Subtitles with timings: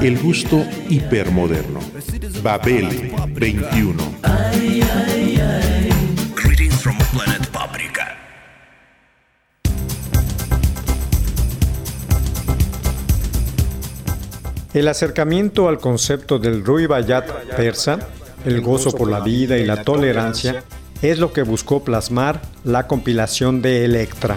[0.00, 1.80] El gusto hipermoderno.
[2.42, 4.02] Babel 21.
[6.34, 8.16] Greetings from planet Paprika.
[14.74, 17.26] El acercamiento al concepto del Ruibayat
[17.56, 17.98] persa,
[18.44, 20.64] el gozo por la vida y la tolerancia,
[21.02, 24.36] es lo que buscó plasmar la compilación de Electra.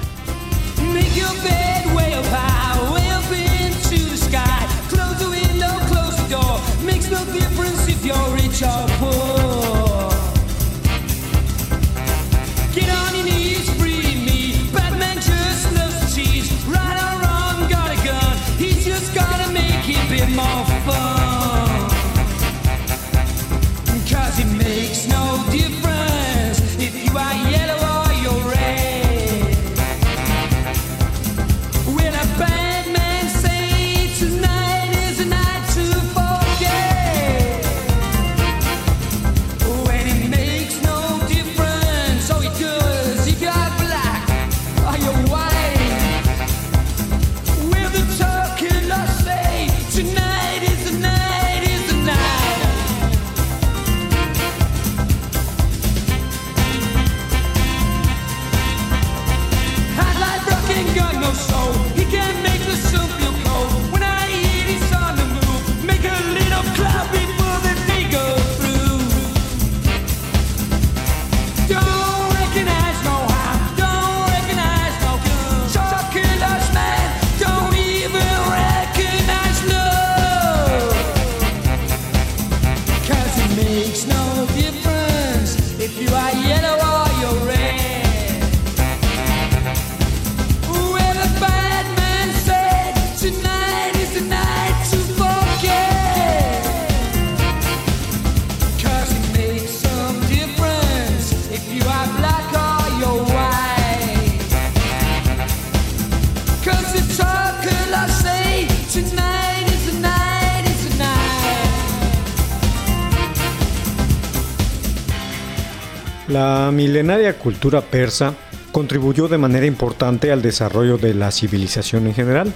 [116.35, 118.33] La milenaria cultura persa
[118.73, 122.51] contribuyó de manera importante al desarrollo de la civilización en general.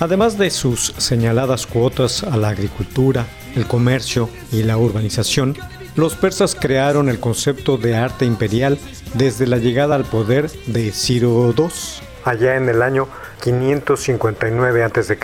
[0.00, 5.58] Además de sus señaladas cuotas a la agricultura, el comercio y la urbanización,
[5.94, 8.78] los persas crearon el concepto de arte imperial
[9.12, 11.66] desde la llegada al poder de Ciro II,
[12.24, 13.08] allá en el año
[13.42, 15.18] 559 a.C.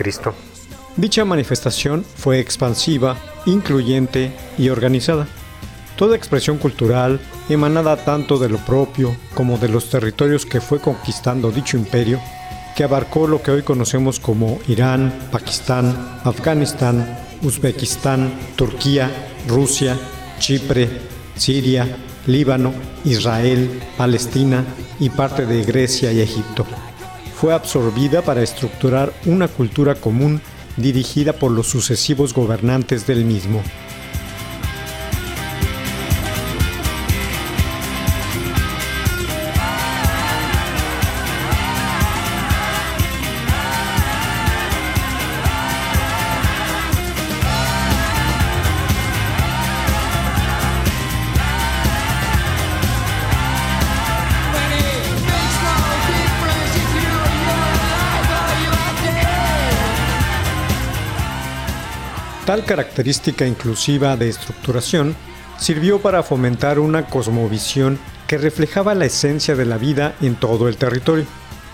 [0.96, 5.28] Dicha manifestación fue expansiva, incluyente y organizada.
[5.96, 11.52] Toda expresión cultural, emanada tanto de lo propio como de los territorios que fue conquistando
[11.52, 12.20] dicho imperio,
[12.76, 19.10] que abarcó lo que hoy conocemos como Irán, Pakistán, Afganistán, Uzbekistán, Turquía,
[19.46, 19.96] Rusia,
[20.40, 20.88] Chipre,
[21.36, 21.86] Siria,
[22.26, 22.74] Líbano,
[23.04, 24.64] Israel, Palestina
[24.98, 26.66] y parte de Grecia y Egipto.
[27.40, 30.40] Fue absorbida para estructurar una cultura común
[30.76, 33.62] dirigida por los sucesivos gobernantes del mismo.
[62.48, 65.14] Tal característica inclusiva de estructuración
[65.58, 70.78] sirvió para fomentar una cosmovisión que reflejaba la esencia de la vida en todo el
[70.78, 71.26] territorio.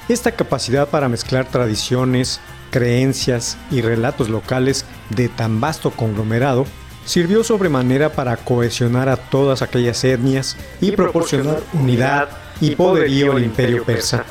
[0.08, 2.40] Esta capacidad para mezclar tradiciones,
[2.72, 6.66] creencias y relatos locales de tan vasto conglomerado
[7.04, 12.30] sirvió sobremanera para cohesionar a todas aquellas etnias y proporcionar unidad
[12.60, 14.24] y poderío al imperio persa.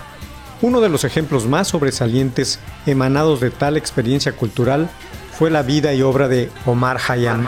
[0.61, 4.89] Uno de los ejemplos más sobresalientes emanados de tal experiencia cultural
[5.38, 7.45] fue la vida y obra de Omar Khayyam,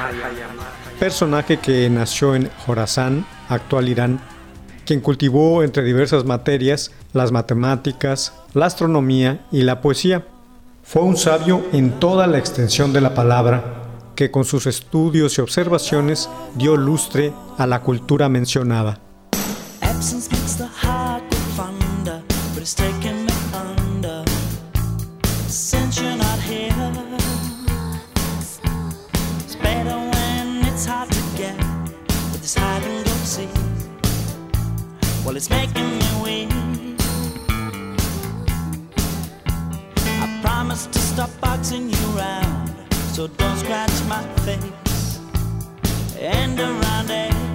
[1.00, 4.20] personaje que nació en Jorazán, actual Irán,
[4.86, 10.26] quien cultivó entre diversas materias las matemáticas, la astronomía y la poesía.
[10.84, 13.84] Fue un sabio en toda la extensión de la palabra,
[14.16, 19.00] que con sus estudios y observaciones dio lustre a la cultura mencionada.
[41.75, 42.19] Boxing you
[43.13, 45.19] so don't scratch my face.
[46.19, 47.55] And around it.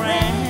[0.00, 0.49] Friend.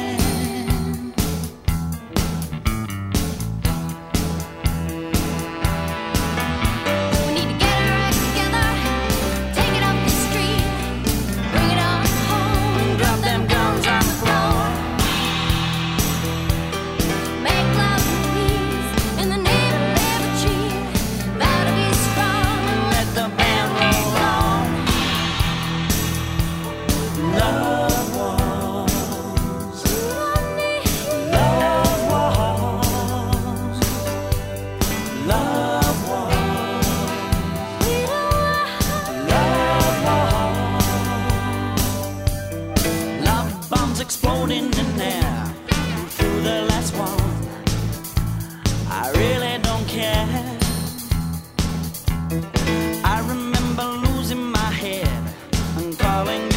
[56.28, 56.49] And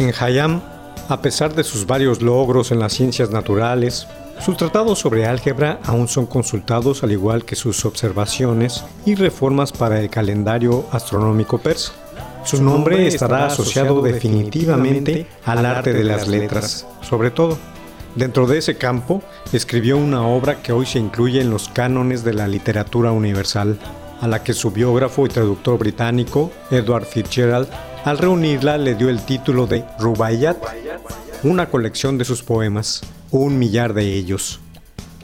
[0.00, 0.62] En Hayam,
[1.10, 4.06] a pesar de sus varios logros en las ciencias naturales,
[4.42, 10.00] sus tratados sobre álgebra aún son consultados al igual que sus observaciones y reformas para
[10.00, 11.92] el calendario astronómico persa.
[12.46, 17.58] Su nombre estará asociado definitivamente al arte de las letras, sobre todo.
[18.16, 19.22] Dentro de ese campo,
[19.52, 23.78] escribió una obra que hoy se incluye en los cánones de la literatura universal,
[24.22, 27.68] a la que su biógrafo y traductor británico, Edward Fitzgerald,
[28.04, 30.56] al reunirla le dio el título de Rubaiyat,
[31.42, 34.60] una colección de sus poemas, un millar de ellos.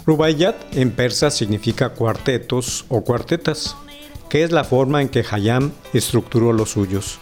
[0.07, 3.77] Rubaiyat en persa significa cuartetos o cuartetas,
[4.29, 7.19] que es la forma en que Hayam estructuró los suyos.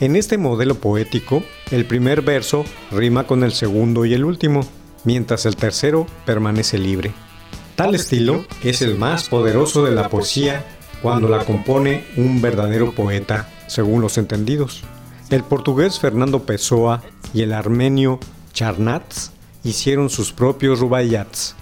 [0.00, 4.66] En este modelo poético, el primer verso rima con el segundo y el último,
[5.04, 7.12] mientras el tercero permanece libre.
[7.76, 10.64] Tal estilo es el más poderoso de la poesía
[11.02, 14.82] cuando la compone un verdadero poeta, según los entendidos.
[15.30, 18.18] El portugués Fernando Pessoa y el armenio
[18.52, 19.30] Charnats
[19.62, 21.54] hicieron sus propios rubaiyats.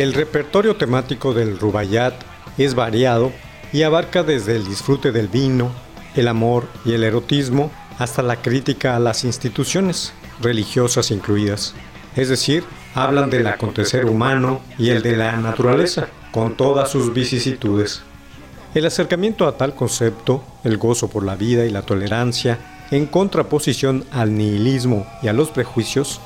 [0.00, 2.14] El repertorio temático del Rubaiyat
[2.56, 3.32] es variado
[3.70, 5.70] y abarca desde el disfrute del vino,
[6.16, 11.74] el amor y el erotismo hasta la crítica a las instituciones, religiosas incluidas.
[12.16, 12.64] Es decir,
[12.94, 18.00] hablan del acontecer humano y el de la naturaleza, con todas sus vicisitudes.
[18.74, 22.58] El acercamiento a tal concepto, el gozo por la vida y la tolerancia,
[22.90, 26.22] en contraposición al nihilismo y a los prejuicios,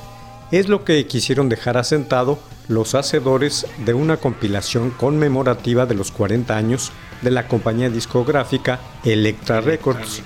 [0.53, 6.57] es lo que quisieron dejar asentado los hacedores de una compilación conmemorativa de los 40
[6.57, 6.93] años
[7.23, 10.23] de la compañía discográfica Electra Records,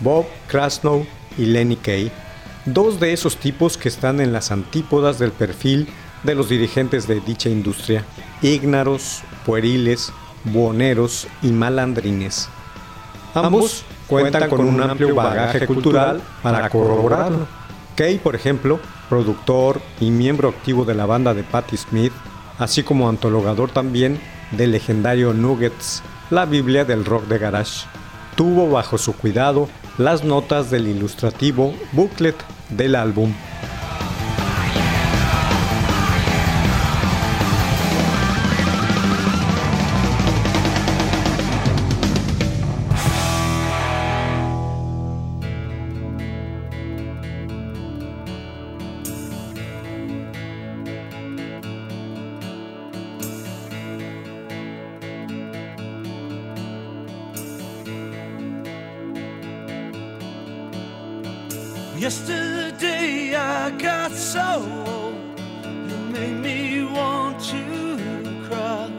[0.00, 2.10] Bob Krasnow y Lenny Kay,
[2.64, 5.88] dos de esos tipos que están en las antípodas del perfil
[6.22, 8.04] de los dirigentes de dicha industria,
[8.42, 10.12] ígnaros, pueriles,
[10.44, 12.48] buoneros y malandrines.
[13.34, 17.46] Ambos cuentan con un amplio bagaje cultural para corroborarlo.
[17.96, 22.12] Kay, por ejemplo, productor y miembro activo de la banda de Patti Smith,
[22.58, 24.20] así como antologador también
[24.52, 27.86] del legendario Nuggets, la Biblia del rock de garage,
[28.36, 29.68] tuvo bajo su cuidado
[29.98, 32.36] las notas del ilustrativo booklet
[32.70, 33.32] del álbum.
[62.04, 65.40] Yesterday I got so old,
[65.88, 67.62] you made me want to
[68.46, 68.90] cry.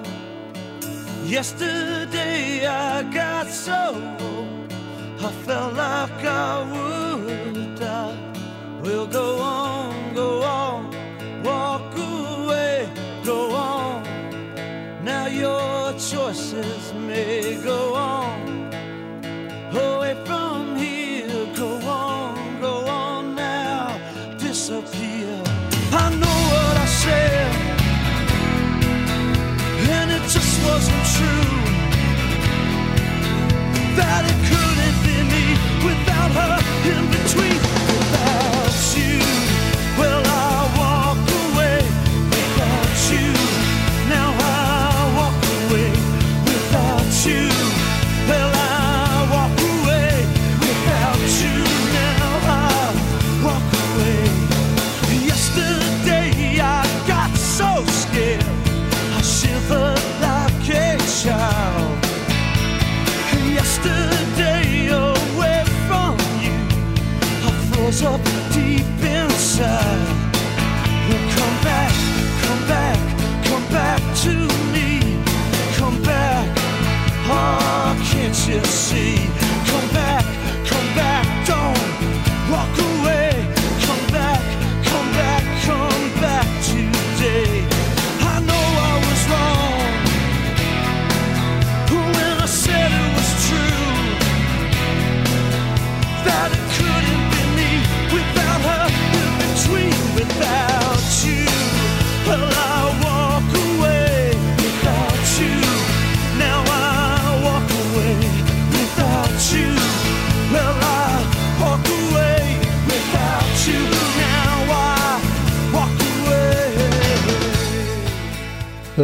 [1.24, 4.74] Yesterday I got so old,
[5.24, 8.18] I felt like I would die.
[8.82, 9.65] We'll go on,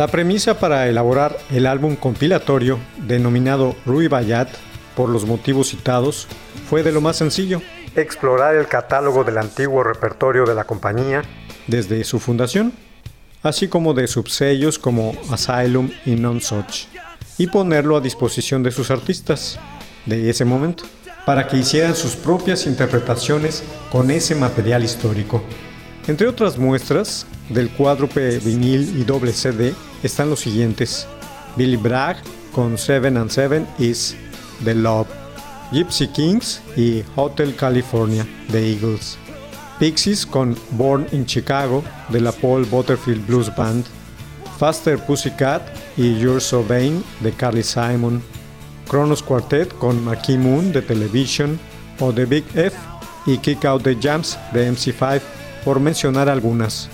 [0.01, 4.49] La premisa para elaborar el álbum compilatorio, denominado Rui Bayat,
[4.95, 6.27] por los motivos citados,
[6.67, 7.61] fue de lo más sencillo.
[7.95, 11.21] Explorar el catálogo del antiguo repertorio de la compañía
[11.67, 12.73] desde su fundación,
[13.43, 16.87] así como de subsellos como Asylum y Non Such,
[17.37, 19.59] y ponerlo a disposición de sus artistas
[20.07, 20.83] de ese momento,
[21.27, 25.43] para que hicieran sus propias interpretaciones con ese material histórico.
[26.07, 31.07] Entre otras muestras del cuádruple vinil y doble CD están los siguientes:
[31.55, 32.17] Billy Bragg
[32.53, 34.15] con Seven and Seven is
[34.63, 35.07] The Love,
[35.71, 39.17] Gypsy Kings y Hotel California de Eagles,
[39.79, 43.85] Pixies con Born in Chicago de la Paul Butterfield Blues Band,
[44.57, 45.61] Faster Pussycat
[45.97, 48.21] y You're So Vain de Carly Simon,
[48.87, 51.59] Kronos Quartet con Marquee Moon de Television
[51.99, 52.77] o The Big F
[53.25, 55.21] y Kick Out the Jams de MC5
[55.63, 56.89] por mencionar algunas.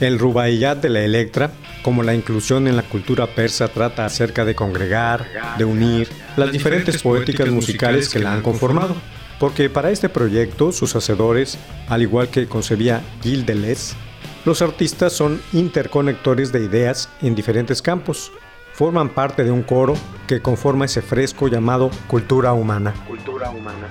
[0.00, 1.50] El rubaiyat de la Electra,
[1.82, 5.26] como la inclusión en la cultura persa trata acerca de congregar,
[5.58, 8.94] de unir las diferentes poéticas musicales que la han conformado.
[9.38, 13.94] Porque para este proyecto, sus hacedores, al igual que concebía Gil Deleuze,
[14.44, 18.32] los artistas son interconectores de ideas en diferentes campos.
[18.72, 19.94] Forman parte de un coro
[20.26, 22.94] que conforma ese fresco llamado cultura humana.
[23.06, 23.88] Cultura humana.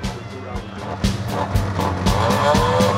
[2.45, 2.94] Tell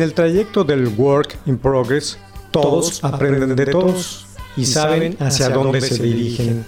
[0.00, 2.16] En el trayecto del Work in Progress,
[2.52, 6.64] todos aprenden de todos y saben hacia dónde se dirigen.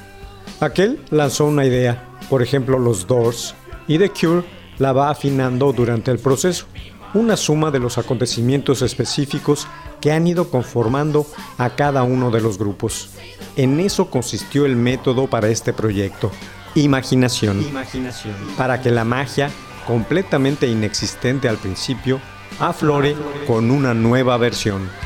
[0.60, 3.54] Aquel lanzó una idea, por ejemplo los Doors,
[3.88, 4.44] y The Cure
[4.76, 6.66] la va afinando durante el proceso,
[7.14, 9.66] una suma de los acontecimientos específicos
[10.02, 11.24] que han ido conformando
[11.56, 13.12] a cada uno de los grupos.
[13.56, 16.30] En eso consistió el método para este proyecto,
[16.74, 17.64] imaginación,
[18.58, 19.48] para que la magia,
[19.86, 22.20] completamente inexistente al principio,
[22.62, 25.01] aflore con una nueva versión.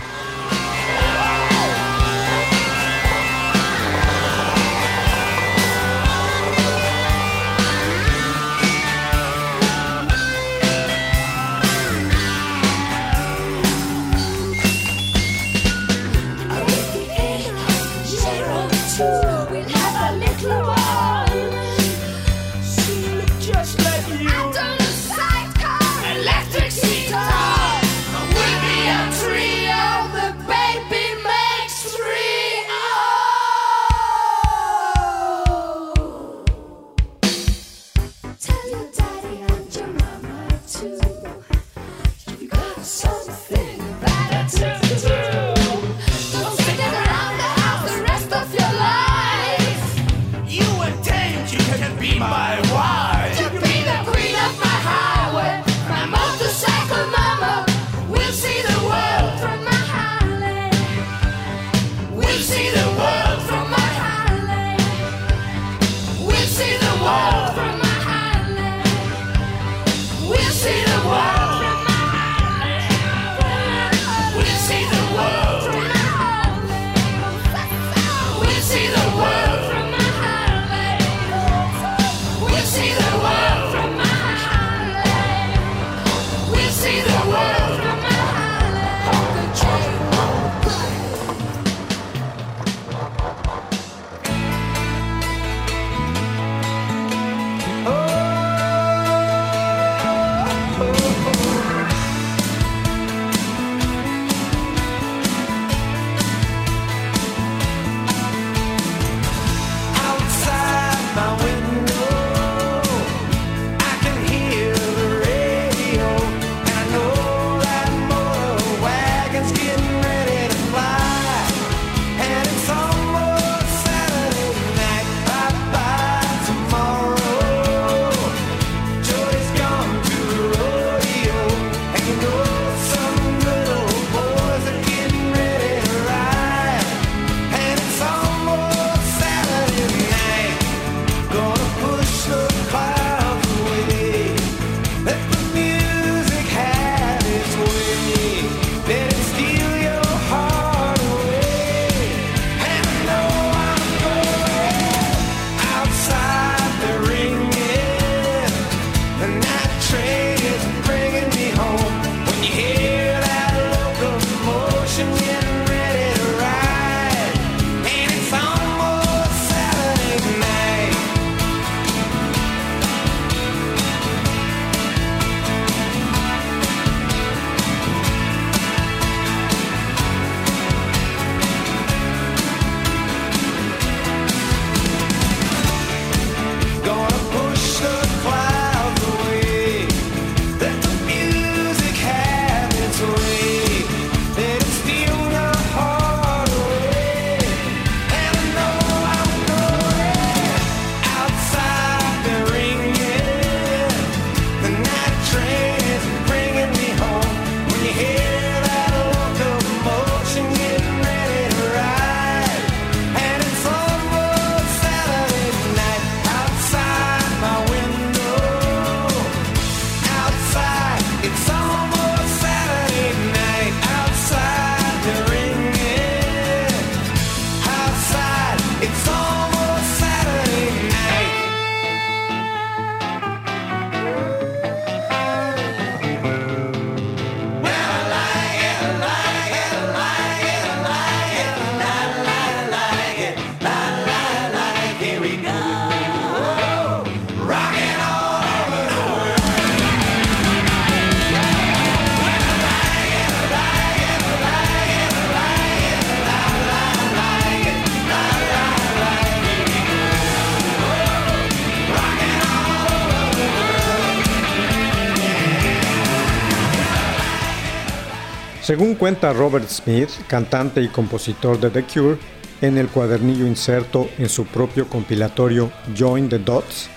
[268.66, 272.18] Según cuenta Robert Smith, cantante y compositor de The Cure,
[272.60, 276.88] en el cuadernillo inserto en su propio compilatorio Join the Dots,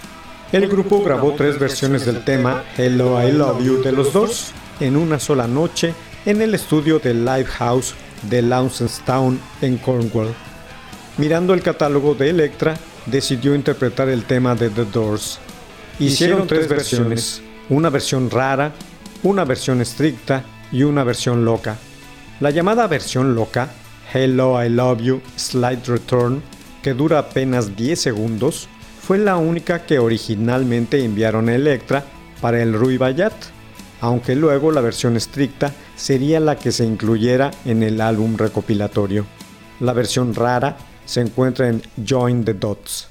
[0.52, 4.48] el grupo grabó tres versiones del tema Hello I Love You de los Doors
[4.80, 5.94] en una sola noche
[6.26, 10.34] en el estudio del Livehouse de Launceston en Cornwall.
[11.20, 15.38] Mirando el catálogo de Elektra, decidió interpretar el tema de The Doors.
[16.00, 18.74] Hicieron tres versiones, una versión rara,
[19.22, 21.78] una versión estricta y una versión loca.
[22.40, 23.70] La llamada versión loca,
[24.14, 26.42] Hello I Love You Slide Return,
[26.82, 28.70] que dura apenas 10 segundos,
[29.02, 32.06] fue la única que originalmente enviaron a Elektra
[32.42, 33.34] para el Rui Bayat,
[34.02, 39.26] aunque luego la versión estricta sería la que se incluyera en el álbum recopilatorio.
[39.80, 43.09] La versión rara se encuentra en Join the Dots.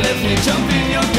[0.00, 1.11] Let me jump in your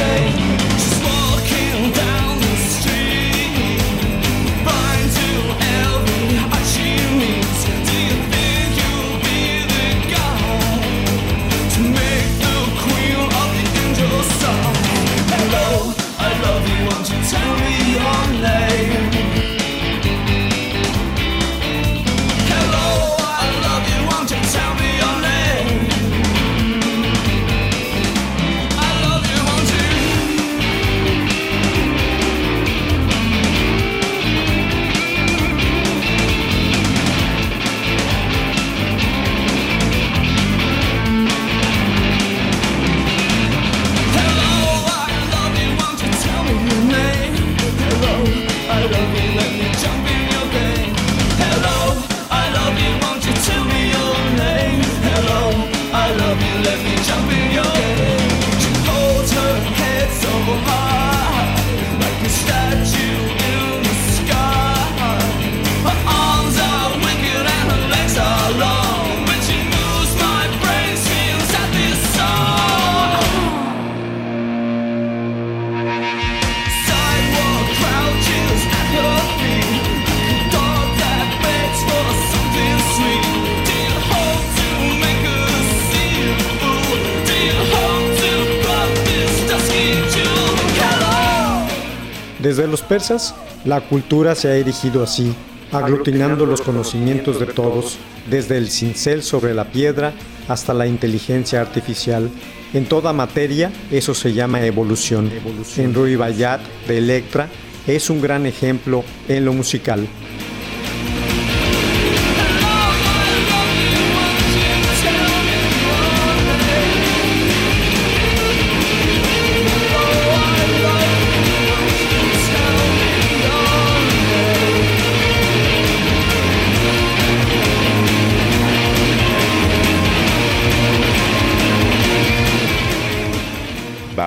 [93.65, 95.33] la cultura se ha erigido así,
[95.71, 97.97] aglutinando los conocimientos de todos,
[98.29, 100.13] desde el cincel sobre la piedra
[100.47, 102.29] hasta la inteligencia artificial.
[102.71, 105.31] En toda materia, eso se llama evolución.
[105.77, 107.47] En Rui Bayat de Electra
[107.87, 110.07] es un gran ejemplo en lo musical.